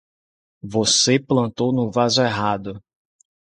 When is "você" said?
0.63-1.19